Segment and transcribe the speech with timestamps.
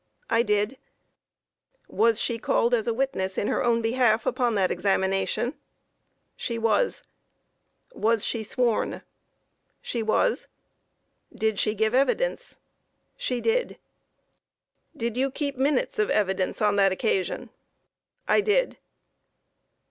[0.31, 0.37] A.
[0.37, 0.77] I did Q.
[1.87, 5.49] Was she called as a witness in her own behalf upon that examination?
[5.49, 5.53] A.
[6.37, 7.03] She was.
[7.91, 8.01] Q.
[8.01, 8.93] Was she sworn?
[8.95, 9.03] A.
[9.79, 10.47] She was.
[11.29, 11.37] Q.
[11.37, 12.53] Did she give evidence?
[12.53, 12.57] A.
[13.17, 13.67] She did.
[13.67, 13.77] Q.
[14.97, 17.51] Did you keep minutes of evidence on that occasion?
[18.27, 18.31] A.
[18.31, 18.79] I did.